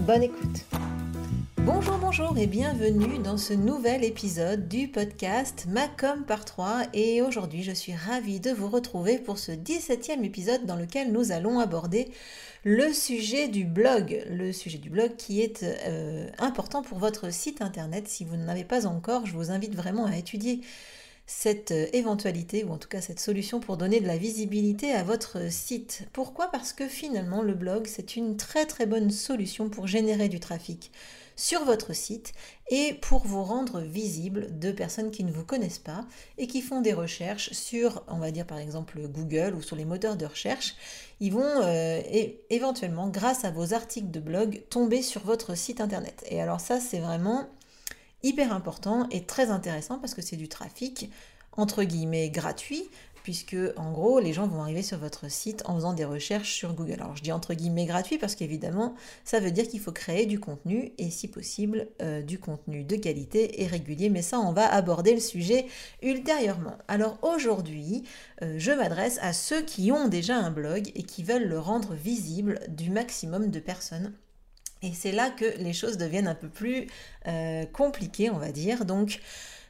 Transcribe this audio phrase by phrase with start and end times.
[0.00, 0.64] Bonne écoute.
[1.58, 7.62] Bonjour, bonjour et bienvenue dans ce nouvel épisode du podcast Macom par 3 et aujourd'hui
[7.62, 12.08] je suis ravie de vous retrouver pour ce 17e épisode dans lequel nous allons aborder
[12.64, 17.62] le sujet du blog, le sujet du blog qui est euh, important pour votre site
[17.62, 18.06] internet.
[18.08, 20.60] Si vous n'en avez pas encore, je vous invite vraiment à étudier
[21.26, 25.02] cette euh, éventualité, ou en tout cas cette solution pour donner de la visibilité à
[25.02, 26.08] votre site.
[26.12, 26.48] Pourquoi?
[26.48, 30.90] Parce que finalement le blog, c'est une très très bonne solution pour générer du trafic
[31.36, 32.32] sur votre site
[32.70, 36.04] et pour vous rendre visible de personnes qui ne vous connaissent pas
[36.38, 39.84] et qui font des recherches sur, on va dire par exemple Google ou sur les
[39.84, 40.76] moteurs de recherche.
[41.20, 42.00] Ils vont euh,
[42.50, 46.24] éventuellement, grâce à vos articles de blog, tomber sur votre site internet.
[46.28, 47.48] Et alors ça, c'est vraiment
[48.24, 51.10] hyper important et très intéressant parce que c'est du trafic
[51.56, 52.90] entre guillemets gratuit
[53.22, 56.74] puisque en gros les gens vont arriver sur votre site en faisant des recherches sur
[56.74, 57.00] Google.
[57.00, 60.38] Alors je dis entre guillemets gratuit parce qu'évidemment ça veut dire qu'il faut créer du
[60.38, 64.70] contenu et si possible euh, du contenu de qualité et régulier mais ça on va
[64.72, 65.66] aborder le sujet
[66.02, 66.76] ultérieurement.
[66.86, 68.04] Alors aujourd'hui
[68.42, 71.94] euh, je m'adresse à ceux qui ont déjà un blog et qui veulent le rendre
[71.94, 74.12] visible du maximum de personnes
[74.84, 76.88] et c'est là que les choses deviennent un peu plus
[77.26, 78.84] euh, compliquées, on va dire.
[78.84, 79.20] Donc,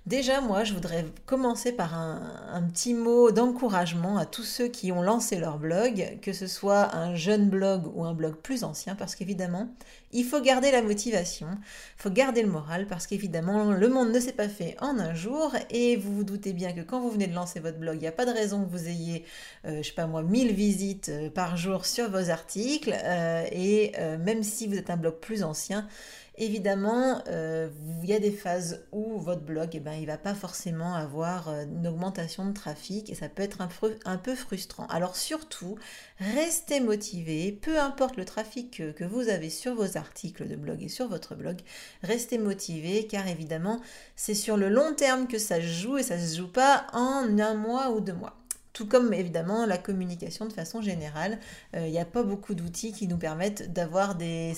[0.07, 5.01] Déjà, moi, je voudrais commencer par un, petit mot d'encouragement à tous ceux qui ont
[5.01, 9.15] lancé leur blog, que ce soit un jeune blog ou un blog plus ancien, parce
[9.15, 9.71] qu'évidemment,
[10.13, 14.21] il faut garder la motivation, il faut garder le moral, parce qu'évidemment, le monde ne
[14.21, 17.27] s'est pas fait en un jour, et vous vous doutez bien que quand vous venez
[17.27, 19.25] de lancer votre blog, il n'y a pas de raison que vous ayez,
[19.65, 23.93] euh, je sais pas moi, 1000 visites euh, par jour sur vos articles, euh, et
[24.19, 25.89] même si vous êtes un blog plus ancien,
[26.37, 27.69] Évidemment, euh,
[28.03, 31.49] il y a des phases où votre blog, eh ben, il va pas forcément avoir
[31.49, 34.87] euh, une augmentation de trafic et ça peut être un, peu frustrant.
[34.89, 35.79] Alors surtout,
[36.19, 40.89] restez motivé, peu importe le trafic que, vous avez sur vos articles de blog et
[40.89, 41.61] sur votre blog,
[42.03, 43.81] restez motivé car évidemment,
[44.17, 47.39] c'est sur le long terme que ça se joue et ça se joue pas en
[47.39, 48.44] un mois ou deux mois.
[48.75, 51.39] Tout comme évidemment la communication de façon générale,
[51.77, 54.53] euh, il n'y a pas beaucoup d'outils qui nous permettent d'avoir des,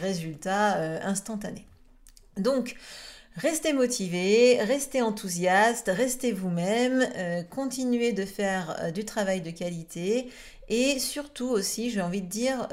[0.00, 1.66] résultats euh, instantanés.
[2.38, 2.76] Donc,
[3.36, 10.28] Restez motivé, restez enthousiaste, restez vous-même, euh, continuez de faire du travail de qualité
[10.68, 12.66] et surtout aussi, j'ai envie de dire,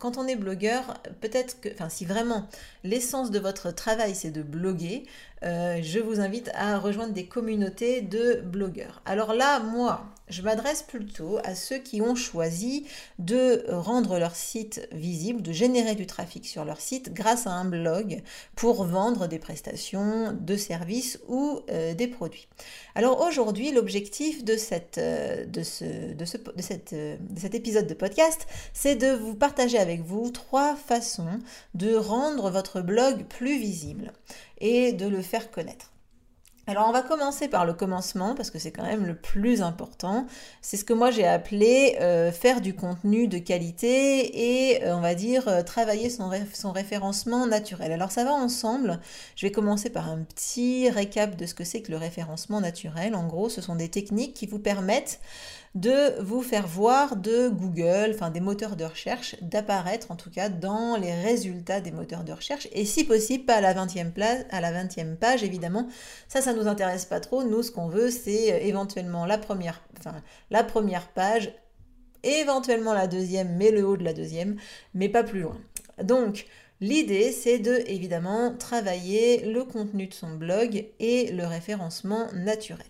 [0.00, 2.48] quand on est blogueur, peut-être que, enfin si vraiment
[2.82, 5.04] l'essence de votre travail c'est de bloguer,
[5.42, 9.02] je vous invite à rejoindre des communautés de blogueurs.
[9.06, 12.86] Alors là, moi, je m'adresse plutôt à ceux qui ont choisi
[13.18, 17.64] de rendre leur site visible, de générer du trafic sur leur site grâce à un
[17.64, 18.22] blog
[18.56, 22.48] pour vendre des prestations, de services ou euh, des produits.
[22.94, 24.98] Alors aujourd'hui, l'objectif de, cet
[27.52, 31.40] épisode de podcast, c'est de vous partager avec vous trois façons
[31.74, 34.12] de rendre votre blog plus visible
[34.58, 35.90] et de le faire connaître.
[36.70, 40.28] Alors on va commencer par le commencement parce que c'est quand même le plus important.
[40.62, 45.00] C'est ce que moi j'ai appelé euh, faire du contenu de qualité et euh, on
[45.00, 47.90] va dire euh, travailler son, son, référencement naturel.
[47.90, 49.00] Alors ça va ensemble.
[49.34, 53.16] Je vais commencer par un petit récap de ce que c'est que le référencement naturel.
[53.16, 55.18] En gros, ce sont des techniques qui vous permettent
[55.74, 60.48] de vous faire voir de Google, enfin des moteurs de recherche, d'apparaître en tout cas
[60.48, 64.44] dans les résultats des moteurs de recherche et si possible pas à la 20e, place,
[64.50, 65.86] à la 20e page évidemment.
[66.28, 67.44] Ça, ça nous intéresse pas trop.
[67.44, 71.52] Nous, ce qu'on veut, c'est euh, éventuellement la première, enfin, la première page,
[72.24, 74.56] éventuellement la deuxième, mais le haut de la deuxième,
[74.94, 75.58] mais pas plus loin.
[76.02, 76.46] Donc,
[76.82, 82.86] L'idée, c'est de évidemment travailler le contenu de son blog et le référencement naturel.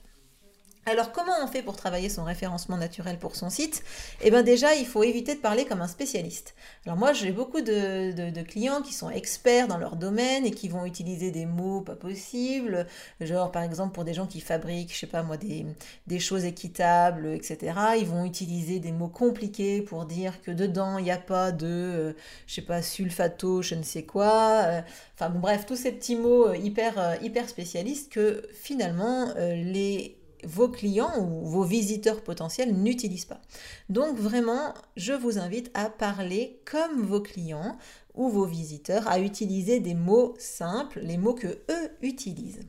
[0.86, 3.84] Alors comment on fait pour travailler son référencement naturel pour son site?
[4.22, 6.54] Eh bien déjà, il faut éviter de parler comme un spécialiste.
[6.86, 10.86] Alors moi, j'ai beaucoup de, clients qui sont experts dans leur domaine et qui vont
[10.86, 12.86] utiliser des mots pas possibles,
[13.20, 15.66] genre par exemple pour des gens qui fabriquent, je sais pas moi, des,
[16.06, 17.74] des choses équitables, etc.
[17.98, 21.66] Ils vont utiliser des mots compliqués pour dire que dedans, il n'y a pas de,
[21.66, 22.12] euh,
[22.46, 24.62] je sais pas, sulfato, je ne sais quoi.
[24.64, 24.80] Euh,
[25.14, 31.18] enfin bref, tous ces petits mots euh, hyper, hyper spécialistes que finalement les vos clients
[31.18, 33.40] ou vos visiteurs potentiels n'utilisent pas.
[33.88, 37.76] Donc vraiment, je vous invite à parler comme vos clients
[38.14, 42.60] ou vos visiteurs à utiliser des mots simples, les mots que eux utilisent.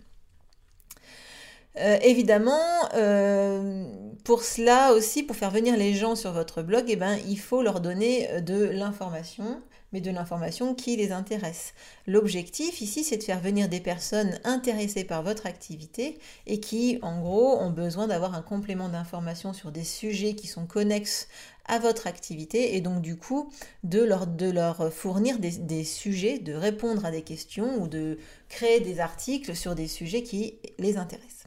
[1.78, 2.60] Euh, évidemment,
[2.96, 3.86] euh,
[4.26, 7.62] pour cela aussi, pour faire venir les gens sur votre blog, eh ben, il faut
[7.62, 9.62] leur donner euh, de l'information,
[9.94, 11.74] mais de l'information qui les intéresse.
[12.08, 17.22] L'objectif ici, c'est de faire venir des personnes intéressées par votre activité et qui, en
[17.22, 21.30] gros, ont besoin d'avoir un complément d'information sur des sujets qui sont connexes
[21.66, 23.50] à votre activité et donc du coup
[23.84, 28.18] de leur, fournir des sujets, de répondre à des questions ou de
[28.50, 31.41] créer des articles sur des sujets qui les intéressent.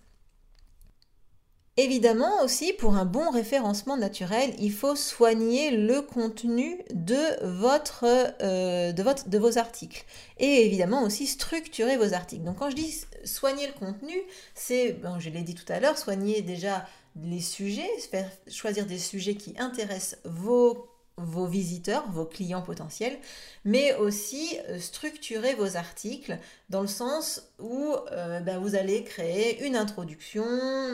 [1.76, 6.78] Évidemment aussi, pour un bon référencement naturel, il faut soigner le contenu
[7.10, 10.04] euh, de vos articles.
[10.38, 12.44] Et évidemment aussi structurer vos articles.
[12.44, 14.14] Donc quand je dis soigner le contenu,
[14.54, 16.86] c'est, bon, je l'ai dit tout à l'heure, soigner déjà
[17.20, 23.16] les sujets, faire choisir des sujets qui intéressent vos vos visiteurs, vos clients potentiels,
[23.64, 26.36] mais aussi euh, structurer vos articles
[26.70, 30.44] dans le sens où euh, ben, vous allez créer une introduction,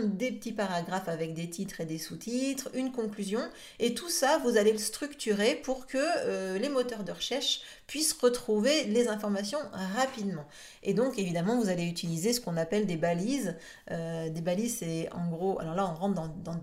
[0.05, 3.41] des petits paragraphes avec des titres et des sous-titres, une conclusion,
[3.79, 8.13] et tout ça, vous allez le structurer pour que euh, les moteurs de recherche puissent
[8.13, 9.61] retrouver les informations
[9.97, 10.45] rapidement.
[10.83, 13.57] Et donc, évidemment, vous allez utiliser ce qu'on appelle des balises.
[13.89, 16.61] des balises, c'est en gros, alors là, on rentre dans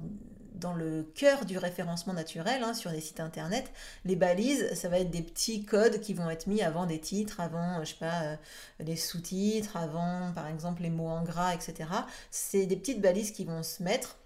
[0.60, 3.72] dans le cœur du référencement naturel hein, sur des sites internet.
[4.06, 7.40] Les balises, ça va être des petits codes qui vont être mis avant des titres,
[7.40, 8.36] avant, je sais pas, euh,
[8.80, 11.90] les sous-titres, avant par exemple les mots en gras, etc.
[12.32, 14.18] C'est des petites balises qui vont se mettre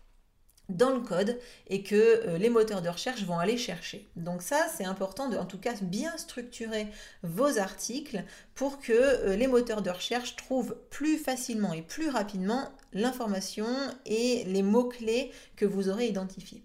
[0.69, 4.10] dans le code et que euh, les moteurs de recherche vont aller chercher.
[4.16, 6.88] Donc ça, c'est important de, en tout cas, bien structurer
[7.24, 8.24] vos articles
[8.56, 13.67] pour que euh, les moteurs de recherche trouvent plus facilement et plus rapidement l'information
[14.05, 16.63] et les mots-clés que vous aurez identifiés.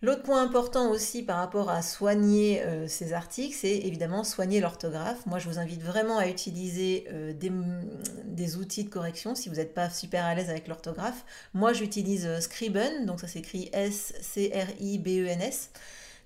[0.00, 5.26] L'autre point important aussi par rapport à soigner euh, ces articles, c'est évidemment soigner l'orthographe.
[5.26, 9.74] Moi, je vous invite vraiment à utiliser euh, des, outils de correction si vous n'êtes
[9.74, 11.24] pas super à l'aise avec l'orthographe.
[11.52, 15.70] Moi, j'utilise euh, Scriben, donc ça s'écrit S-C-R-I-B-E-N-S.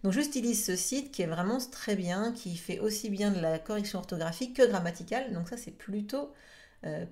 [0.05, 3.59] Donc j'utilise ce site qui est vraiment très bien, qui fait aussi bien de la
[3.59, 5.33] correction orthographique que grammaticale.
[5.33, 6.31] Donc ça, c'est plutôt,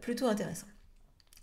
[0.00, 0.66] plutôt intéressant.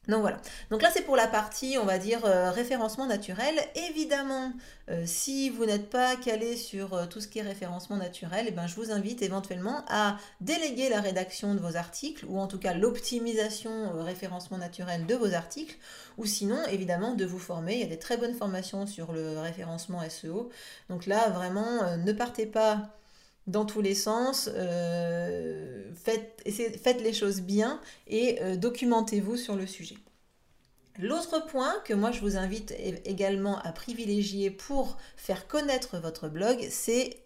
[0.07, 0.38] Donc voilà.
[0.69, 3.56] Donc là c'est pour la partie, on va dire, euh, référencement naturel.
[3.89, 4.54] Évidemment,
[4.89, 8.51] euh, si vous n'êtes pas calé sur euh, tout ce qui est référencement naturel, eh
[8.51, 12.59] ben, je vous invite éventuellement à déléguer la rédaction de vos articles, ou en tout
[12.59, 15.77] cas l'optimisation référencement naturel de vos articles,
[16.18, 17.74] ou sinon évidemment de vous former.
[17.74, 20.50] Il y a des très bonnes formations sur le référencement SEO.
[20.89, 22.98] Donc là vraiment, ne partez pas
[23.48, 29.96] dans tous les sens, euh, faites, les choses bien et euh, documentez-vous sur le sujet.
[31.00, 32.74] L'autre point que moi je vous invite
[33.06, 37.22] également à privilégier pour faire connaître votre blog, c'est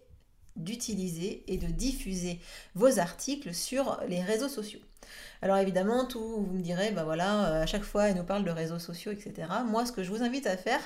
[0.56, 2.38] d'utiliser et de diffuser
[2.74, 4.80] vos articles sur les réseaux sociaux.
[5.44, 8.44] Alors évidemment, tout, vous me direz, bah voilà, euh, à chaque fois, elle nous parle
[8.44, 9.48] de réseaux sociaux, etc.
[9.66, 10.80] Moi, ce que je vous invite à faire,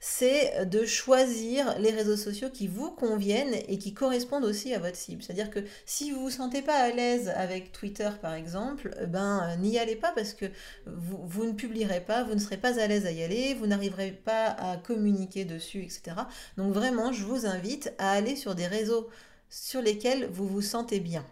[0.00, 4.96] c'est de choisir les réseaux sociaux qui vous conviennent et qui correspondent aussi à votre
[4.96, 5.22] cible.
[5.22, 9.42] C'est-à-dire que si vous vous sentez pas à l'aise avec Twitter, par exemple, euh, ben
[9.42, 10.46] euh, n'y allez pas parce que
[10.86, 13.66] vous, vous, ne publierez pas, vous ne serez pas à l'aise à y aller, vous
[13.66, 16.16] n'arriverez pas à communiquer dessus, etc.
[16.56, 19.10] Donc vraiment, je vous invite à aller sur des réseaux
[19.50, 21.26] sur lesquels vous vous sentez bien.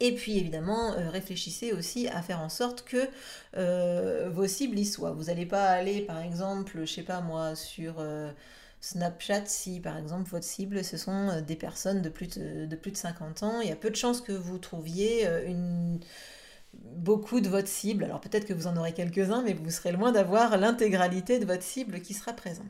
[0.00, 3.08] Et puis évidemment, euh, réfléchissez aussi à faire en sorte que
[3.56, 5.12] euh, vos cibles y soient.
[5.12, 8.30] Vous n'allez pas aller par exemple, je sais pas moi, sur euh,
[8.80, 12.90] Snapchat si par exemple votre cible ce sont des personnes de plus de, de, plus
[12.90, 13.60] de 50 ans.
[13.62, 15.98] Il y a peu de chances que vous trouviez une
[16.74, 18.04] beaucoup de votre cible.
[18.04, 21.62] Alors peut-être que vous en aurez quelques-uns, mais vous serez loin d'avoir l'intégralité de votre
[21.62, 22.66] cible qui sera présente.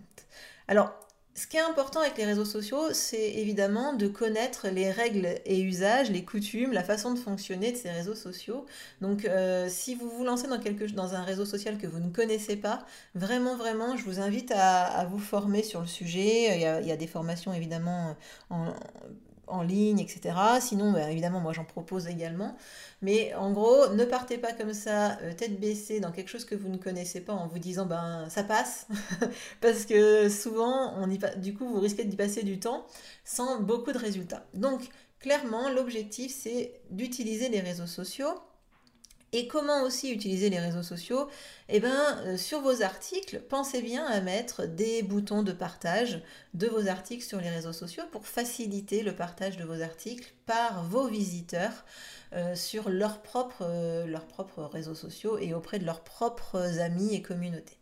[0.68, 0.94] Alors
[1.36, 5.60] ce qui est important avec les réseaux sociaux, c'est évidemment de connaître les règles et
[5.60, 8.64] usages, les coutumes, la façon de fonctionner de ces réseaux sociaux.
[9.02, 12.08] Donc, euh, si vous vous lancez dans, quelque, dans un réseau social que vous ne
[12.08, 16.56] connaissez pas, vraiment, vraiment, je vous invite à, vous former sur le sujet.
[16.56, 18.16] Il y a, il y a des formations évidemment
[18.48, 18.72] en,
[19.46, 20.36] en ligne, etc.
[20.60, 22.56] Sinon, bah, évidemment, moi j'en propose également.
[23.02, 26.54] Mais en gros, ne partez pas comme ça, euh, tête baissée, dans quelque chose que
[26.54, 28.86] vous ne connaissez pas en vous disant ben ça passe.
[29.60, 32.86] Parce que souvent, on y, du coup, vous risquez d'y passer du temps
[33.24, 34.44] sans beaucoup de résultats.
[34.54, 34.88] Donc,
[35.20, 38.34] clairement, l'objectif c'est d'utiliser les réseaux sociaux
[39.32, 41.28] et comment aussi utiliser les réseaux sociaux?
[41.68, 46.22] Eh bien, euh, sur vos articles, pensez bien à mettre des boutons de partage
[46.54, 50.84] de vos articles sur les réseaux sociaux pour faciliter le partage de vos articles par
[50.84, 51.84] vos visiteurs
[52.32, 53.20] euh, sur euh, leurs
[54.26, 57.78] propres réseaux sociaux et auprès de leurs propres amis et communautés.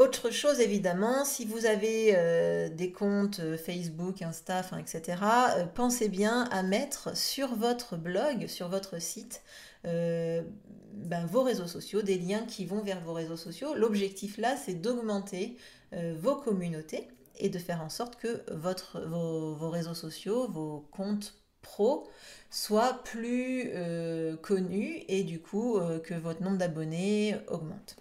[0.00, 5.18] Autre chose évidemment, si vous avez euh, des comptes euh, Facebook, Insta, etc.,
[5.58, 9.42] euh, pensez bien à mettre sur votre blog, sur votre site,
[9.84, 13.74] ben, vos réseaux sociaux, des liens qui vont vers vos réseaux sociaux.
[13.74, 15.58] L'objectif là, c'est d'augmenter
[15.92, 22.08] vos communautés et de faire en sorte que votre, vos, réseaux sociaux, vos comptes pro
[22.50, 23.70] soient plus
[24.42, 27.99] connus et du coup que votre nombre d'abonnés augmente.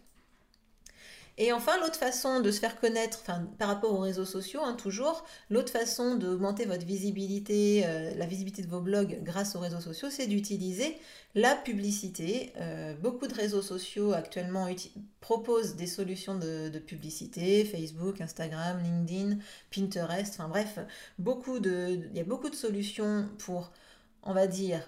[1.42, 3.24] Et enfin, l'autre façon de se faire connaître,
[3.58, 8.62] par rapport aux réseaux sociaux, hein, toujours, l'autre façon d'augmenter votre visibilité, euh, la visibilité
[8.62, 10.98] de vos blogs grâce aux réseaux sociaux, c'est d'utiliser
[11.36, 12.52] la publicité.
[12.58, 14.68] Euh, beaucoup de réseaux sociaux actuellement
[15.22, 19.38] proposent des solutions de, publicité, Facebook, Instagram, LinkedIn,
[19.74, 20.78] Pinterest, enfin bref,
[21.20, 23.72] il y a beaucoup de solutions pour,
[24.24, 24.82] on va dire,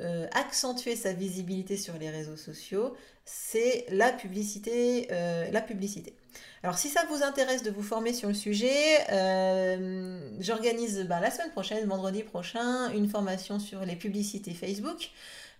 [0.00, 6.14] euh, accentuer sa visibilité sur les réseaux sociaux, c'est la publicité, euh, la publicité.
[6.62, 8.72] Alors si ça vous intéresse de vous former sur le sujet,
[9.12, 15.10] euh, j'organise ben, la semaine prochaine, vendredi prochain, une formation sur les publicités Facebook.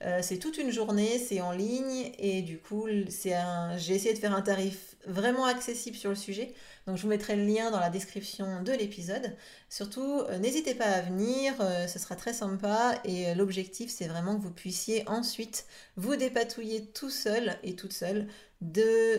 [0.03, 3.77] Euh, c'est toute une journée, c'est en ligne et du coup, c'est un...
[3.79, 6.53] j'ai essayé de faire un tarif vraiment accessible sur le sujet.
[6.87, 9.37] Donc je vous mettrai le lien dans la description de l'épisode.
[9.71, 14.37] Surtout, euh, n'hésitez pas à venir, euh, ce sera très sympa et l'objectif c'est vraiment
[14.37, 18.27] que vous puissiez ensuite vous dépatouiller tout seul et toute seule
[18.61, 19.19] de,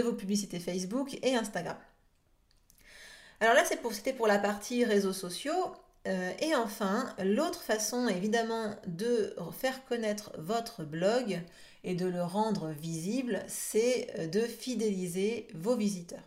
[0.00, 1.76] vos publicités Facebook et Instagram.
[3.40, 5.72] Alors là, c'était pour la partie réseaux sociaux.
[6.06, 11.40] Euh, et enfin, l'autre façon évidemment de faire connaître votre blog
[11.84, 16.22] et de le rendre visible, c'est euh, de fidéliser vos visiteurs.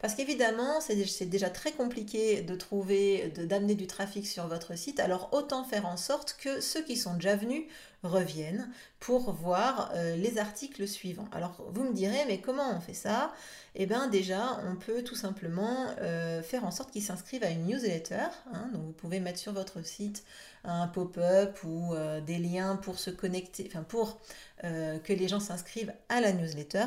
[0.00, 5.28] Parce qu'évidemment, c'est déjà très compliqué de trouver, d'amener du trafic sur votre site, alors
[5.32, 7.66] autant faire en sorte que ceux qui sont déjà venus
[8.02, 8.68] reviennent
[9.00, 11.28] pour voir euh, les articles suivants.
[11.32, 13.32] Alors vous me direz, mais comment on fait ça?
[13.74, 17.66] Eh bien déjà, on peut tout simplement euh, faire en sorte qu'ils s'inscrivent à une
[17.66, 18.26] newsletter.
[18.52, 18.68] Hein.
[18.72, 20.24] donc vous pouvez mettre sur votre site
[20.64, 24.20] un pop-up ou euh, des liens pour se connecter, enfin pour
[24.62, 26.86] que les gens s'inscrivent à la newsletter.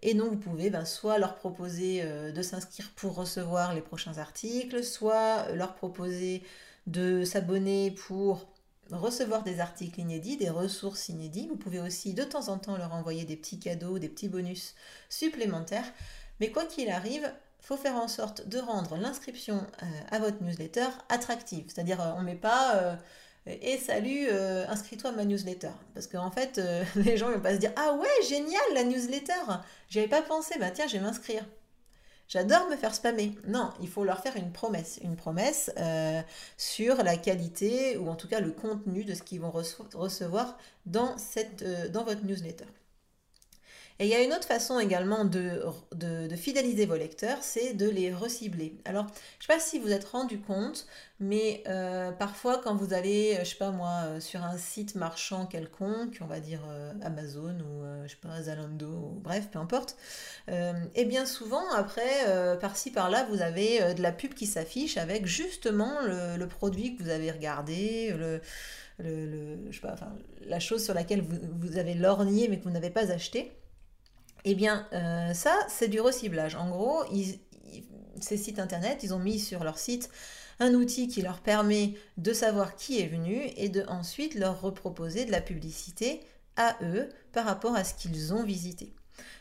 [0.00, 4.84] Et donc vous pouvez ben, soit leur proposer de s'inscrire pour recevoir les prochains articles,
[4.84, 6.44] soit leur proposer
[6.86, 8.46] de s'abonner pour
[8.92, 11.48] recevoir des articles inédits, des ressources inédites.
[11.48, 14.74] Vous pouvez aussi de temps en temps leur envoyer des petits cadeaux, des petits bonus
[15.08, 15.92] supplémentaires.
[16.40, 20.86] Mais quoi qu'il arrive, faut faire en sorte de rendre l'inscription euh, à votre newsletter
[21.08, 21.64] attractive.
[21.66, 22.96] C'est-à-dire, euh, on ne met pas euh,
[23.46, 24.28] et salut,
[24.68, 25.70] inscris-toi à ma newsletter.
[25.94, 26.60] Parce qu'en fait,
[26.96, 29.32] les gens ne vont pas se dire Ah ouais, génial la newsletter
[29.88, 31.44] J'y avais pas pensé, bah tiens, je vais m'inscrire.
[32.28, 33.38] J'adore me faire spammer.
[33.46, 34.98] Non, il faut leur faire une promesse.
[35.02, 36.20] Une promesse euh,
[36.56, 40.58] sur la qualité ou en tout cas le contenu de ce qu'ils vont recevoir
[40.96, 42.66] euh, dans votre newsletter.
[43.98, 45.62] Et il y a une autre façon également de,
[46.36, 48.76] fidéliser vos lecteurs, c'est de les recibler.
[48.84, 50.86] Alors, je ne sais pas si vous êtes rendu compte,
[51.18, 55.46] mais euh, parfois quand vous allez, je sais pas moi, euh, sur un site marchand
[55.46, 59.96] quelconque, on va dire euh, Amazon ou je sais pas Zalando, ou, bref, peu importe,
[60.94, 66.02] et bien souvent après, par-ci par-là, vous avez de la pub qui s'affiche avec justement
[66.02, 68.14] le, produit que vous avez regardé,
[68.98, 70.12] je sais pas, enfin,
[70.46, 73.52] la chose sur laquelle vous, vous avez lorgné mais que vous n'avez pas acheté.
[74.48, 76.54] Eh bien, euh, ça, c'est du reciblage.
[76.54, 77.02] En gros,
[78.20, 80.08] ces sites internet, ils ont mis sur leur site
[80.60, 85.24] un outil qui leur permet de savoir qui est venu et de ensuite leur reproposer
[85.24, 86.20] de la publicité
[86.54, 88.94] à eux par rapport à ce qu'ils ont visité.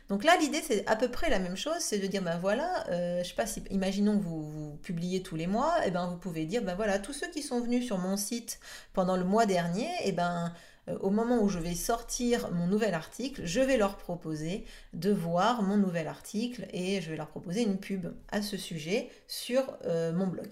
[0.09, 2.87] Donc là, l'idée, c'est à peu près la même chose, c'est de dire, ben voilà,
[2.89, 6.07] euh, je sais pas si, imaginons que vous, publiez tous les mois, et eh ben
[6.07, 8.59] vous pouvez dire, ben voilà, tous ceux qui sont venus sur mon site
[8.93, 10.51] pendant le mois dernier, et eh ben
[11.01, 15.63] au moment où je vais sortir mon nouvel article, je vais leur proposer de voir
[15.63, 20.13] mon nouvel article et je vais leur proposer une pub à ce sujet sur euh,
[20.13, 20.47] mon blog.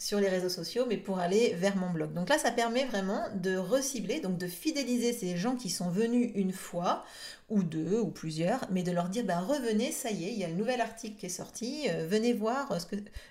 [0.00, 2.12] sur les réseaux sociaux, mais pour aller vers mon blog.
[2.12, 6.32] Donc là, ça permet vraiment de recibler, donc de fidéliser ces gens qui sont venus
[6.34, 7.04] une fois,
[7.48, 10.44] ou deux, ou plusieurs, mais de leur dire, bah, revenez, ça y est, il y
[10.44, 12.76] a le nouvel article qui est sorti, euh, venez, voir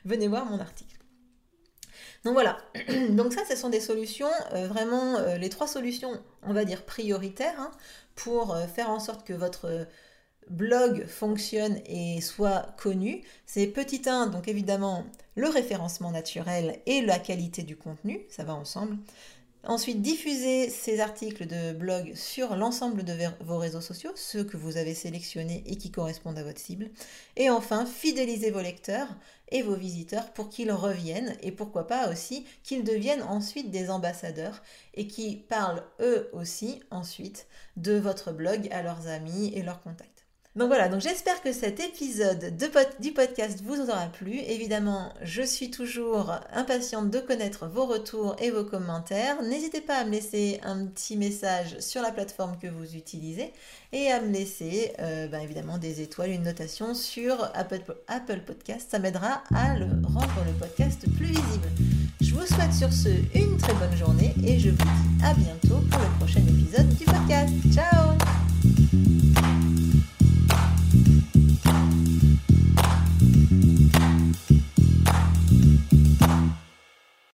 [0.05, 0.98] venez voir mon article.
[2.25, 2.57] Donc voilà,
[3.11, 6.83] donc ça, ce sont des solutions, euh, vraiment euh, les trois solutions, on va dire
[6.83, 7.71] prioritaires, hein,
[8.15, 9.87] pour euh, faire en sorte que votre
[10.49, 13.23] blog fonctionne et soit connu.
[13.45, 18.53] C'est petit 1, donc évidemment le référencement naturel et la qualité du contenu, ça va
[18.53, 18.97] ensemble.
[19.65, 24.77] Ensuite, diffuser ces articles de blog sur l'ensemble de vos réseaux sociaux, ceux que vous
[24.77, 26.89] avez sélectionnés et qui correspondent à votre cible.
[27.35, 29.09] Et enfin, fidéliser vos lecteurs
[29.49, 34.63] et vos visiteurs pour qu'ils reviennent et pourquoi pas aussi qu'ils deviennent ensuite des ambassadeurs
[34.93, 40.18] et qui parlent eux aussi ensuite de votre blog à leurs amis et leurs contacts.
[40.55, 44.39] Donc voilà, donc j'espère que cet épisode de du podcast vous aura plu.
[44.47, 49.43] Évidemment, je suis toujours impatiente de connaître vos retours et vos commentaires.
[49.43, 53.53] N'hésitez pas à me laisser un petit message sur la plateforme que vous utilisez
[53.93, 58.87] et à me laisser euh, ben évidemment des étoiles, une notation sur Apple, Podcast.
[58.89, 61.69] Ça m'aidera à le, rendre le podcast plus visible.
[62.21, 65.79] Je vous souhaite sur ce une très bonne journée et je vous dis à bientôt
[65.91, 67.53] pour le prochain épisode du podcast.